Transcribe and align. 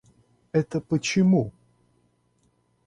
Это 0.51 0.79
почему? 0.81 1.53